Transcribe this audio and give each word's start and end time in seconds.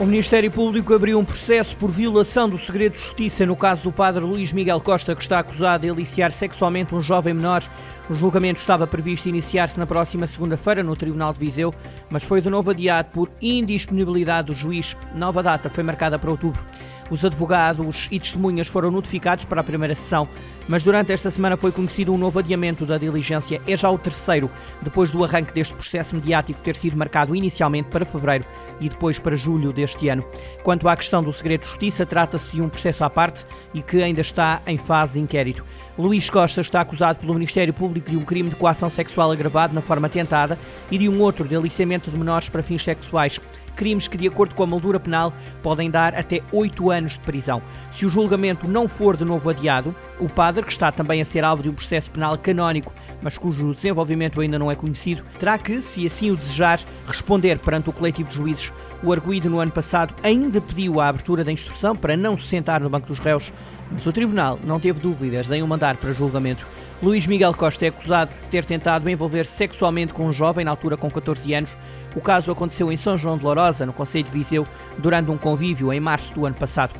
O 0.00 0.06
Ministério 0.06 0.50
Público 0.50 0.94
abriu 0.94 1.18
um 1.18 1.24
processo 1.26 1.76
por 1.76 1.90
violação 1.90 2.48
do 2.48 2.56
segredo 2.56 2.94
de 2.94 3.00
justiça 3.00 3.44
no 3.44 3.54
caso 3.54 3.84
do 3.84 3.92
padre 3.92 4.24
Luís 4.24 4.50
Miguel 4.50 4.80
Costa, 4.80 5.14
que 5.14 5.20
está 5.20 5.38
acusado 5.38 5.82
de 5.82 5.90
aliciar 5.90 6.32
sexualmente 6.32 6.94
um 6.94 7.02
jovem 7.02 7.34
menor. 7.34 7.62
O 8.08 8.14
julgamento 8.14 8.58
estava 8.58 8.86
previsto 8.86 9.28
iniciar-se 9.28 9.78
na 9.78 9.86
próxima 9.86 10.26
segunda-feira 10.26 10.82
no 10.82 10.96
Tribunal 10.96 11.34
de 11.34 11.38
Viseu, 11.38 11.72
mas 12.08 12.24
foi 12.24 12.40
de 12.40 12.48
novo 12.48 12.70
adiado 12.70 13.10
por 13.12 13.30
indisponibilidade 13.42 14.46
do 14.46 14.54
juiz. 14.54 14.96
Nova 15.14 15.42
data 15.42 15.68
foi 15.68 15.84
marcada 15.84 16.18
para 16.18 16.30
outubro. 16.30 16.64
Os 17.10 17.24
advogados 17.24 18.08
e 18.10 18.18
testemunhas 18.20 18.68
foram 18.68 18.90
notificados 18.90 19.44
para 19.44 19.60
a 19.60 19.64
primeira 19.64 19.96
sessão, 19.96 20.28
mas 20.68 20.84
durante 20.84 21.12
esta 21.12 21.28
semana 21.30 21.56
foi 21.56 21.72
conhecido 21.72 22.14
um 22.14 22.18
novo 22.18 22.38
adiamento 22.38 22.86
da 22.86 22.96
diligência. 22.96 23.60
É 23.66 23.76
já 23.76 23.90
o 23.90 23.98
terceiro, 23.98 24.48
depois 24.80 25.10
do 25.10 25.24
arranque 25.24 25.52
deste 25.52 25.74
processo 25.74 26.14
mediático 26.14 26.60
ter 26.60 26.76
sido 26.76 26.96
marcado 26.96 27.34
inicialmente 27.34 27.88
para 27.88 28.04
fevereiro 28.04 28.44
e 28.80 28.88
depois 28.88 29.18
para 29.18 29.34
julho 29.34 29.72
deste 29.72 29.89
ano. 30.08 30.24
Quanto 30.62 30.88
à 30.88 30.96
questão 30.96 31.22
do 31.22 31.32
segredo 31.32 31.62
de 31.62 31.68
justiça, 31.68 32.04
trata-se 32.04 32.50
de 32.52 32.62
um 32.62 32.68
processo 32.68 33.04
à 33.04 33.10
parte 33.10 33.46
e 33.72 33.82
que 33.82 34.02
ainda 34.02 34.20
está 34.20 34.62
em 34.66 34.78
fase 34.78 35.14
de 35.14 35.20
inquérito. 35.20 35.64
Luís 35.98 36.30
Costa 36.30 36.60
está 36.60 36.80
acusado 36.80 37.18
pelo 37.18 37.34
Ministério 37.34 37.74
Público 37.74 38.10
de 38.10 38.16
um 38.16 38.22
crime 38.22 38.48
de 38.48 38.56
coação 38.56 38.88
sexual 38.88 39.30
agravado 39.32 39.74
na 39.74 39.80
forma 39.80 40.08
tentada 40.08 40.58
e 40.90 40.96
de 40.96 41.08
um 41.08 41.20
outro 41.20 41.46
de 41.46 41.54
aliciamento 41.54 42.10
de 42.10 42.18
menores 42.18 42.48
para 42.48 42.62
fins 42.62 42.82
sexuais 42.82 43.40
crimes 43.72 44.08
que, 44.08 44.16
de 44.16 44.28
acordo 44.28 44.54
com 44.54 44.62
a 44.62 44.66
moldura 44.66 45.00
penal, 45.00 45.32
podem 45.62 45.90
dar 45.90 46.14
até 46.14 46.40
oito 46.52 46.90
anos 46.90 47.12
de 47.12 47.20
prisão. 47.20 47.62
Se 47.90 48.06
o 48.06 48.08
julgamento 48.08 48.68
não 48.68 48.88
for 48.88 49.16
de 49.16 49.24
novo 49.24 49.48
adiado, 49.50 49.94
o 50.18 50.28
padre, 50.28 50.64
que 50.64 50.72
está 50.72 50.92
também 50.92 51.20
a 51.20 51.24
ser 51.24 51.44
alvo 51.44 51.62
de 51.62 51.70
um 51.70 51.74
processo 51.74 52.10
penal 52.10 52.36
canónico, 52.38 52.92
mas 53.22 53.38
cujo 53.38 53.74
desenvolvimento 53.74 54.40
ainda 54.40 54.58
não 54.58 54.70
é 54.70 54.74
conhecido, 54.74 55.22
terá 55.38 55.58
que, 55.58 55.80
se 55.80 56.06
assim 56.06 56.30
o 56.30 56.36
desejar, 56.36 56.80
responder 57.06 57.58
perante 57.58 57.90
o 57.90 57.92
coletivo 57.92 58.28
de 58.28 58.36
juízes. 58.36 58.72
O 59.02 59.12
arguído 59.12 59.48
no 59.48 59.60
ano 59.60 59.72
passado 59.72 60.14
ainda 60.22 60.60
pediu 60.60 61.00
a 61.00 61.08
abertura 61.08 61.42
da 61.42 61.52
instrução 61.52 61.96
para 61.96 62.16
não 62.16 62.36
se 62.36 62.46
sentar 62.46 62.80
no 62.80 62.90
banco 62.90 63.06
dos 63.06 63.18
réus, 63.18 63.52
mas 63.90 64.06
o 64.06 64.12
tribunal 64.12 64.58
não 64.62 64.78
teve 64.78 65.00
dúvidas 65.00 65.50
em 65.50 65.62
o 65.62 65.66
mandar 65.66 65.96
para 65.96 66.12
julgamento. 66.12 66.66
Luís 67.02 67.26
Miguel 67.26 67.54
Costa 67.54 67.86
é 67.86 67.88
acusado 67.88 68.30
de 68.30 68.48
ter 68.50 68.62
tentado 68.62 69.08
envolver-se 69.08 69.52
sexualmente 69.52 70.12
com 70.12 70.26
um 70.26 70.32
jovem 70.32 70.66
na 70.66 70.70
altura 70.70 70.98
com 70.98 71.10
14 71.10 71.54
anos. 71.54 71.76
O 72.14 72.20
caso 72.20 72.52
aconteceu 72.52 72.92
em 72.92 72.96
São 72.96 73.16
João 73.16 73.38
de 73.38 73.42
Lourosa, 73.42 73.86
no 73.86 73.92
Conselho 73.92 74.24
de 74.24 74.30
Viseu, 74.30 74.66
durante 74.98 75.30
um 75.30 75.38
convívio 75.38 75.90
em 75.94 75.98
março 75.98 76.34
do 76.34 76.44
ano 76.44 76.56
passado. 76.56 76.92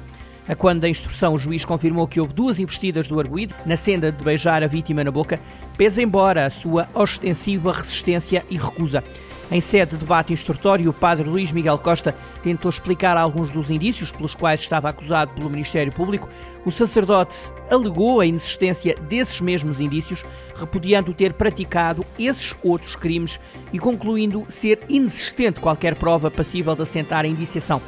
A 0.49 0.55
quando 0.55 0.81
da 0.81 0.89
instrução, 0.89 1.35
o 1.35 1.39
juiz 1.39 1.67
confirmou 1.67 2.09
que 2.09 2.19
houve 2.19 2.33
duas 2.33 2.59
investidas 2.59 3.07
do 3.07 3.21
arguído 3.21 3.55
na 3.67 3.77
senda 3.77 4.11
de 4.11 4.25
beijar 4.25 4.63
a 4.63 4.67
vítima 4.67 5.05
na 5.05 5.11
boca, 5.11 5.39
pese 5.77 6.03
embora 6.03 6.47
a 6.47 6.51
sua 6.51 6.89
ostensiva 6.95 7.71
resistência 7.71 8.43
e 8.49 8.57
recusa. 8.57 9.05
Em 9.53 9.61
sede 9.61 9.93
de 9.93 9.97
debate 9.97 10.33
instrutório, 10.33 10.89
o 10.89 10.93
padre 10.93 11.29
Luís 11.29 11.51
Miguel 11.51 11.77
Costa 11.77 12.15
tentou 12.41 12.69
explicar 12.69 13.17
alguns 13.17 13.51
dos 13.51 13.69
indícios 13.69 14.13
pelos 14.13 14.33
quais 14.33 14.61
estava 14.61 14.89
acusado 14.89 15.35
pelo 15.35 15.51
Ministério 15.51 15.93
Público. 15.93 16.29
O 16.65 16.71
sacerdote 16.71 17.35
alegou 17.69 18.21
a 18.21 18.27
inexistência 18.27 18.95
desses 19.09 19.41
mesmos 19.41 19.81
indícios, 19.81 20.25
repudiando 20.55 21.13
ter 21.13 21.33
praticado 21.33 22.07
esses 22.17 22.55
outros 22.63 22.95
crimes 22.95 23.41
e 23.73 23.79
concluindo 23.81 24.47
ser 24.49 24.79
inexistente 24.89 25.59
qualquer 25.59 25.97
prova 25.97 26.31
passível 26.31 26.77
de 26.77 26.83
assentar 26.83 27.25
a 27.25 27.29
indiciação 27.29 27.83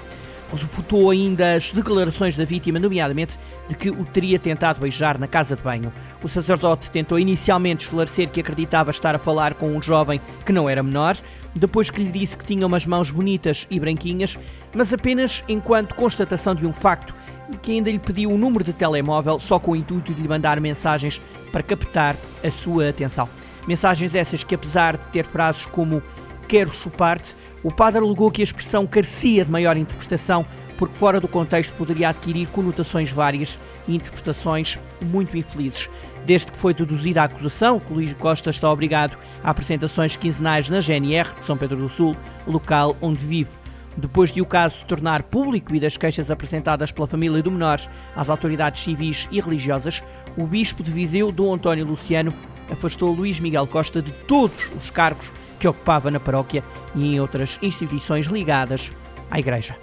refutou 0.57 1.11
ainda 1.11 1.55
as 1.55 1.73
declarações 1.73 2.37
da 2.37 2.45
vítima, 2.45 2.79
nomeadamente 2.79 3.39
de 3.69 3.75
que 3.75 3.91
o 3.91 4.05
teria 4.05 4.39
tentado 4.39 4.81
beijar 4.81 5.19
na 5.19 5.27
casa 5.27 5.57
de 5.57 5.63
banho. 5.63 5.93
O 6.23 6.29
sacerdote 6.29 6.91
tentou 6.91 7.19
inicialmente 7.19 7.85
esclarecer 7.85 8.31
que 8.31 8.41
acreditava 8.41 8.91
estar 8.91 9.15
a 9.15 9.19
falar 9.19 9.55
com 9.55 9.77
um 9.77 9.83
jovem 9.83 10.21
que 10.45 10.53
não 10.53 10.69
era 10.69 10.83
menor, 10.83 11.17
depois 11.55 11.91
que 11.91 12.03
lhe 12.03 12.11
disse 12.11 12.37
que 12.37 12.45
tinha 12.45 12.67
umas 12.67 12.87
mãos 12.87 13.11
bonitas 13.11 13.67
e 13.71 13.79
branquinhas, 13.79 14.39
mas 14.75 14.93
apenas 14.93 15.45
enquanto 15.49 15.95
constatação 15.95 16.55
de 16.55 16.67
um 16.67 16.73
facto 16.73 17.15
que 17.61 17.73
ainda 17.73 17.91
lhe 17.91 17.99
pediu 17.99 18.31
o 18.31 18.35
um 18.35 18.39
número 18.39 18.65
de 18.65 18.73
telemóvel 18.73 19.39
só 19.39 19.59
com 19.59 19.73
o 19.73 19.77
intuito 19.77 20.15
de 20.15 20.23
lhe 20.23 20.29
mandar 20.29 20.61
mensagens 20.61 21.21
para 21.51 21.63
captar 21.63 22.17
a 22.43 22.51
sua 22.51 22.89
atenção. 22.89 23.29
Mensagens 23.67 24.15
essas 24.15 24.43
que, 24.43 24.55
apesar 24.55 24.97
de 24.97 25.07
ter 25.09 25.25
frases 25.25 25.67
como 25.67 26.03
quero 26.53 26.71
chupar-te, 26.71 27.35
o 27.63 27.73
padre 27.73 28.05
alegou 28.05 28.31
que 28.31 28.43
a 28.43 28.45
expressão 28.45 28.87
carecia 28.87 29.43
de 29.43 29.51
maior 29.51 29.75
interpretação 29.75 30.45
porque 30.77 30.95
fora 30.95 31.19
do 31.19 31.27
contexto 31.27 31.73
poderia 31.77 32.11
adquirir 32.11 32.47
conotações 32.49 33.11
várias 33.11 33.59
e 33.89 33.97
interpretações 33.97 34.79
muito 35.01 35.35
infelizes. 35.35 35.89
Desde 36.27 36.53
que 36.53 36.59
foi 36.59 36.75
deduzida 36.75 37.23
a 37.23 37.25
acusação, 37.25 37.81
que 37.81 37.91
Luís 37.91 38.13
Costa 38.13 38.51
está 38.51 38.71
obrigado 38.71 39.17
a 39.43 39.49
apresentações 39.49 40.15
quinzenais 40.15 40.69
na 40.69 40.83
GNR 40.83 41.35
de 41.39 41.45
São 41.47 41.57
Pedro 41.57 41.79
do 41.79 41.89
Sul, 41.89 42.15
local 42.47 42.95
onde 43.01 43.25
vive. 43.25 43.53
Depois 43.97 44.31
de 44.31 44.43
o 44.43 44.47
caso 44.47 44.81
se 44.81 44.85
tornar 44.85 45.23
público 45.23 45.75
e 45.75 45.81
das 45.81 45.97
queixas 45.97 46.31
apresentadas 46.31 46.93
pela 46.93 47.07
família 47.07 47.43
do 47.43 47.51
menor 47.51 47.81
às 48.15 48.29
autoridades 48.29 48.83
civis 48.83 49.27
e 49.33 49.41
religiosas, 49.41 50.03
o 50.37 50.47
bispo 50.47 50.83
de 50.83 50.91
Viseu, 50.91 51.33
Dom 51.33 51.55
António 51.55 51.87
Luciano, 51.87 52.35
afastou 52.73 53.13
Luís 53.13 53.39
Miguel 53.39 53.67
Costa 53.67 54.03
de 54.03 54.11
todos 54.11 54.71
os 54.77 54.91
cargos 54.91 55.33
que 55.59 55.69
ocupava 55.69 56.11
na 56.11 56.19
paróquia 56.19 56.65
e 56.95 57.15
em 57.15 57.21
outras 57.21 57.59
instituições 57.63 58.27
ligadas 58.27 58.93
à 59.31 59.39
Igreja. 59.39 59.77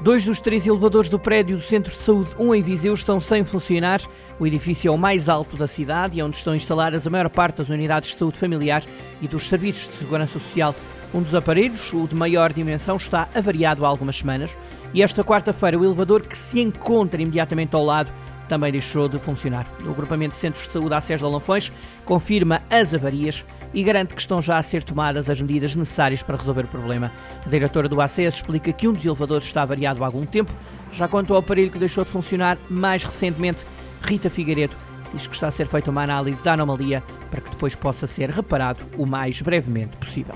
Dois 0.00 0.24
dos 0.24 0.38
três 0.38 0.66
elevadores 0.66 1.08
do 1.08 1.18
prédio 1.18 1.56
do 1.56 1.62
Centro 1.62 1.90
de 1.90 1.98
Saúde, 1.98 2.30
um 2.38 2.54
em 2.54 2.62
Viseu, 2.62 2.92
estão 2.92 3.18
sem 3.18 3.44
funcionar. 3.44 4.00
O 4.38 4.46
edifício 4.46 4.88
é 4.88 4.90
o 4.90 4.98
mais 4.98 5.28
alto 5.28 5.56
da 5.56 5.66
cidade 5.66 6.16
e 6.16 6.20
é 6.20 6.24
onde 6.24 6.36
estão 6.36 6.54
instaladas 6.54 7.06
a 7.06 7.10
maior 7.10 7.30
parte 7.30 7.58
das 7.58 7.70
unidades 7.70 8.10
de 8.10 8.18
saúde 8.18 8.38
familiar 8.38 8.82
e 9.22 9.26
dos 9.26 9.48
serviços 9.48 9.88
de 9.88 9.94
segurança 9.94 10.38
social. 10.38 10.74
Um 11.14 11.22
dos 11.22 11.34
aparelhos, 11.34 11.94
o 11.94 12.06
de 12.06 12.14
maior 12.14 12.52
dimensão, 12.52 12.96
está 12.96 13.26
avariado 13.34 13.86
há 13.86 13.88
algumas 13.88 14.16
semanas 14.16 14.56
e 14.92 15.02
esta 15.02 15.24
quarta-feira 15.24 15.78
o 15.78 15.84
elevador 15.84 16.22
que 16.22 16.36
se 16.36 16.60
encontra 16.60 17.22
imediatamente 17.22 17.74
ao 17.74 17.84
lado 17.84 18.12
também 18.48 18.72
deixou 18.72 19.08
de 19.08 19.18
funcionar. 19.18 19.66
O 19.84 19.90
agrupamento 19.90 20.32
de 20.32 20.38
centros 20.38 20.66
de 20.66 20.72
saúde 20.72 20.94
Acés 20.94 21.20
de 21.20 21.26
Alanfões 21.26 21.72
confirma 22.04 22.62
as 22.70 22.94
avarias 22.94 23.44
e 23.74 23.82
garante 23.82 24.14
que 24.14 24.20
estão 24.20 24.40
já 24.40 24.58
a 24.58 24.62
ser 24.62 24.82
tomadas 24.82 25.28
as 25.28 25.40
medidas 25.40 25.74
necessárias 25.74 26.22
para 26.22 26.36
resolver 26.36 26.64
o 26.64 26.68
problema. 26.68 27.12
A 27.44 27.48
diretora 27.48 27.88
do 27.88 28.00
ACS 28.00 28.36
explica 28.36 28.72
que 28.72 28.88
um 28.88 28.92
dos 28.92 29.04
elevadores 29.04 29.46
está 29.46 29.62
avariado 29.62 30.02
há 30.02 30.06
algum 30.06 30.24
tempo, 30.24 30.54
já 30.92 31.06
quanto 31.06 31.32
ao 31.34 31.40
aparelho 31.40 31.70
que 31.70 31.78
deixou 31.78 32.04
de 32.04 32.10
funcionar 32.10 32.58
mais 32.70 33.04
recentemente, 33.04 33.66
Rita 34.02 34.30
Figueiredo 34.30 34.76
diz 35.12 35.26
que 35.26 35.34
está 35.34 35.48
a 35.48 35.50
ser 35.50 35.66
feita 35.66 35.90
uma 35.90 36.02
análise 36.02 36.42
da 36.42 36.52
anomalia 36.52 37.02
para 37.30 37.40
que 37.40 37.50
depois 37.50 37.74
possa 37.74 38.06
ser 38.06 38.30
reparado 38.30 38.80
o 38.96 39.06
mais 39.06 39.42
brevemente 39.42 39.96
possível. 39.96 40.34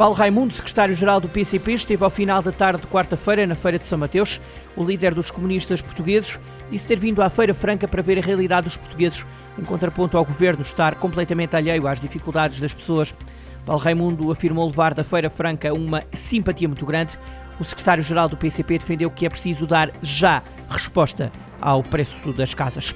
Paulo 0.00 0.14
Raimundo, 0.14 0.54
secretário-geral 0.54 1.20
do 1.20 1.28
PCP, 1.28 1.74
esteve 1.74 2.02
ao 2.02 2.08
final 2.08 2.40
da 2.40 2.50
tarde 2.50 2.80
de 2.80 2.86
quarta-feira 2.86 3.46
na 3.46 3.54
Feira 3.54 3.78
de 3.78 3.84
São 3.84 3.98
Mateus. 3.98 4.40
O 4.74 4.82
líder 4.82 5.12
dos 5.12 5.30
comunistas 5.30 5.82
portugueses 5.82 6.40
disse 6.70 6.86
ter 6.86 6.98
vindo 6.98 7.20
à 7.20 7.28
Feira 7.28 7.52
Franca 7.52 7.86
para 7.86 8.02
ver 8.02 8.16
a 8.16 8.22
realidade 8.22 8.64
dos 8.64 8.78
portugueses, 8.78 9.26
em 9.58 9.62
contraponto 9.62 10.16
ao 10.16 10.24
governo 10.24 10.62
estar 10.62 10.94
completamente 10.94 11.54
alheio 11.54 11.86
às 11.86 12.00
dificuldades 12.00 12.58
das 12.60 12.72
pessoas. 12.72 13.14
Paulo 13.66 13.82
Raimundo 13.82 14.32
afirmou 14.32 14.66
levar 14.66 14.94
da 14.94 15.04
Feira 15.04 15.28
Franca 15.28 15.74
uma 15.74 16.02
simpatia 16.14 16.66
muito 16.66 16.86
grande. 16.86 17.18
O 17.60 17.64
secretário-geral 17.64 18.26
do 18.26 18.38
PCP 18.38 18.78
defendeu 18.78 19.10
que 19.10 19.26
é 19.26 19.28
preciso 19.28 19.66
dar 19.66 19.90
já 20.00 20.42
resposta 20.70 21.30
ao 21.60 21.82
preço 21.82 22.32
das 22.32 22.54
casas. 22.54 22.94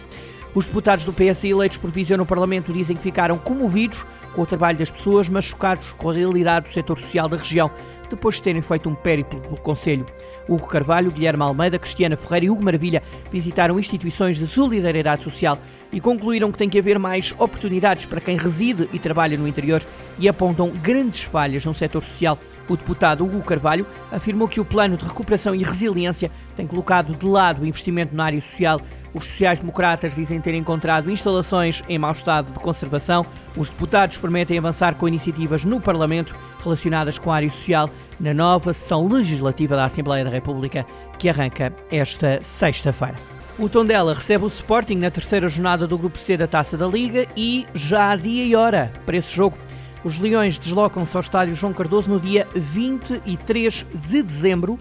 Os 0.54 0.66
deputados 0.66 1.04
do 1.04 1.12
PS 1.12 1.44
eleitos 1.44 1.78
por 1.78 1.90
Viseu 1.90 2.16
no 2.16 2.24
Parlamento 2.24 2.72
dizem 2.72 2.96
que 2.96 3.02
ficaram 3.02 3.36
comovidos 3.36 4.06
com 4.34 4.42
o 4.42 4.46
trabalho 4.46 4.78
das 4.78 4.88
pessoas, 4.88 5.28
mas 5.28 5.46
chocados 5.46 5.92
com 5.94 6.08
a 6.08 6.12
realidade 6.12 6.68
do 6.68 6.72
setor 6.72 6.96
social 6.96 7.28
da 7.28 7.36
região, 7.36 7.68
depois 8.08 8.36
de 8.36 8.42
terem 8.42 8.62
feito 8.62 8.88
um 8.88 8.94
périplo 8.94 9.40
pelo 9.40 9.56
Conselho. 9.56 10.06
Hugo 10.48 10.68
Carvalho, 10.68 11.10
Guilherme 11.10 11.42
Almeida, 11.42 11.76
Cristiana 11.76 12.16
Ferreira 12.16 12.46
e 12.46 12.50
Hugo 12.50 12.62
Maravilha 12.62 13.02
visitaram 13.32 13.80
instituições 13.80 14.36
de 14.36 14.46
solidariedade 14.46 15.24
social 15.24 15.58
e 15.92 16.00
concluíram 16.00 16.52
que 16.52 16.58
tem 16.58 16.68
que 16.68 16.78
haver 16.78 17.00
mais 17.00 17.34
oportunidades 17.36 18.06
para 18.06 18.20
quem 18.20 18.36
reside 18.36 18.88
e 18.92 18.98
trabalha 19.00 19.36
no 19.36 19.48
interior 19.48 19.82
e 20.20 20.28
apontam 20.28 20.70
grandes 20.70 21.22
falhas 21.22 21.64
no 21.64 21.74
setor 21.74 22.02
social. 22.02 22.38
O 22.68 22.76
deputado 22.76 23.24
Hugo 23.24 23.42
Carvalho 23.42 23.86
afirmou 24.12 24.46
que 24.46 24.60
o 24.60 24.64
plano 24.64 24.96
de 24.96 25.04
recuperação 25.04 25.52
e 25.52 25.64
resiliência 25.64 26.30
tem 26.54 26.66
colocado 26.66 27.12
de 27.16 27.26
lado 27.26 27.62
o 27.62 27.66
investimento 27.66 28.14
na 28.14 28.26
área 28.26 28.40
social 28.40 28.80
os 29.14 29.26
sociais-democratas 29.26 30.14
dizem 30.14 30.40
ter 30.40 30.54
encontrado 30.54 31.10
instalações 31.10 31.82
em 31.88 31.98
mau 31.98 32.12
estado 32.12 32.52
de 32.52 32.58
conservação. 32.58 33.24
Os 33.56 33.70
deputados 33.70 34.18
prometem 34.18 34.58
avançar 34.58 34.96
com 34.96 35.06
iniciativas 35.06 35.64
no 35.64 35.80
Parlamento 35.80 36.36
relacionadas 36.62 37.18
com 37.18 37.30
a 37.30 37.36
área 37.36 37.50
social 37.50 37.88
na 38.18 38.34
nova 38.34 38.74
sessão 38.74 39.06
legislativa 39.06 39.76
da 39.76 39.84
Assembleia 39.84 40.24
da 40.24 40.30
República, 40.30 40.84
que 41.18 41.28
arranca 41.28 41.72
esta 41.90 42.40
sexta-feira. 42.42 43.16
O 43.56 43.68
Tondela 43.68 44.14
recebe 44.14 44.44
o 44.44 44.48
Sporting 44.48 44.96
na 44.96 45.12
terceira 45.12 45.48
jornada 45.48 45.86
do 45.86 45.96
Grupo 45.96 46.18
C 46.18 46.36
da 46.36 46.48
Taça 46.48 46.76
da 46.76 46.88
Liga 46.88 47.24
e 47.36 47.64
já 47.72 48.10
há 48.10 48.16
dia 48.16 48.44
e 48.44 48.56
hora 48.56 48.92
para 49.06 49.16
esse 49.16 49.34
jogo. 49.34 49.56
Os 50.02 50.18
Leões 50.18 50.58
deslocam-se 50.58 51.16
ao 51.16 51.20
estádio 51.20 51.54
João 51.54 51.72
Cardoso 51.72 52.10
no 52.10 52.18
dia 52.18 52.48
23 52.54 53.86
de 54.08 54.22
dezembro 54.22 54.76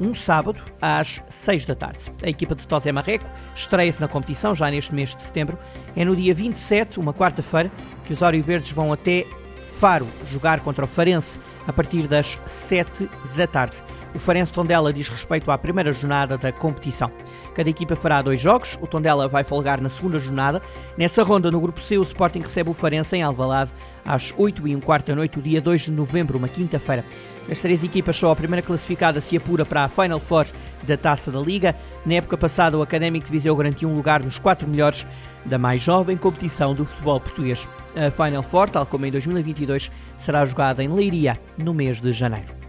um 0.00 0.14
sábado 0.14 0.62
às 0.80 1.20
6 1.28 1.64
da 1.64 1.74
tarde. 1.74 2.12
A 2.22 2.28
equipa 2.28 2.54
de 2.54 2.66
Tosé 2.66 2.92
Marreco 2.92 3.28
estreia-se 3.54 4.00
na 4.00 4.08
competição 4.08 4.54
já 4.54 4.70
neste 4.70 4.94
mês 4.94 5.14
de 5.14 5.22
setembro. 5.22 5.58
É 5.94 6.04
no 6.04 6.16
dia 6.16 6.34
27, 6.34 6.98
uma 6.98 7.12
quarta-feira, 7.12 7.70
que 8.04 8.12
os 8.12 8.22
Ório 8.22 8.42
Verdes 8.42 8.72
vão 8.72 8.92
até 8.92 9.24
Faro 9.66 10.06
jogar 10.24 10.60
contra 10.60 10.84
o 10.84 10.88
Farense 10.88 11.38
a 11.66 11.72
partir 11.72 12.06
das 12.06 12.38
7 12.46 13.08
da 13.36 13.46
tarde. 13.46 13.76
O 14.14 14.18
Farense 14.18 14.52
Tondela 14.52 14.92
diz 14.92 15.08
respeito 15.08 15.50
à 15.50 15.58
primeira 15.58 15.90
jornada 15.90 16.38
da 16.38 16.52
competição. 16.52 17.10
Cada 17.54 17.68
equipa 17.68 17.96
fará 17.96 18.22
dois 18.22 18.40
jogos, 18.40 18.78
o 18.80 18.86
Tondela 18.86 19.26
vai 19.26 19.42
folgar 19.42 19.80
na 19.80 19.90
segunda 19.90 20.18
jornada. 20.18 20.62
Nessa 20.96 21.24
ronda, 21.24 21.50
no 21.50 21.60
grupo 21.60 21.80
C, 21.80 21.98
o 21.98 22.02
Sporting 22.02 22.40
recebe 22.40 22.70
o 22.70 22.74
Farense 22.74 23.16
em 23.16 23.22
Alvalade 23.22 23.72
às 24.04 24.34
8 24.36 24.68
e 24.68 24.76
um 24.76 24.80
quarto 24.80 25.08
da 25.08 25.16
noite, 25.16 25.38
o 25.38 25.42
dia 25.42 25.60
2 25.60 25.82
de 25.82 25.90
novembro, 25.90 26.38
uma 26.38 26.48
quinta-feira. 26.48 27.04
As 27.50 27.58
três 27.58 27.84
equipas 27.84 28.16
só 28.16 28.30
a 28.30 28.36
primeira 28.36 28.62
classificada 28.62 29.20
se 29.20 29.36
apura 29.36 29.66
para 29.66 29.84
a 29.84 29.88
Final 29.88 30.20
Four 30.20 30.46
da 30.82 30.96
Taça 30.96 31.30
da 31.30 31.40
Liga. 31.40 31.76
Na 32.04 32.14
época 32.14 32.36
passada, 32.36 32.78
o 32.78 32.82
Académico 32.82 33.26
de 33.26 33.32
Viseu 33.32 33.54
garantiu 33.54 33.88
um 33.88 33.94
lugar 33.94 34.22
nos 34.22 34.38
quatro 34.38 34.68
melhores 34.68 35.06
da 35.44 35.58
mais 35.58 35.82
jovem 35.82 36.16
competição 36.16 36.74
do 36.74 36.84
futebol 36.84 37.20
português. 37.20 37.68
A 37.94 38.10
Final 38.10 38.42
Four, 38.42 38.70
tal 38.70 38.86
como 38.86 39.06
em 39.06 39.10
2022, 39.10 39.90
será 40.16 40.44
jogada 40.44 40.82
em 40.82 40.88
Leiria 40.88 41.38
no 41.58 41.74
mês 41.74 42.00
de 42.00 42.12
janeiro. 42.12 42.64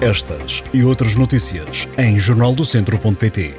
Estas 0.00 0.62
e 0.72 0.84
outras 0.84 1.16
notícias 1.16 1.88
em 1.98 2.16
jornaldocentro.pt. 2.16 3.56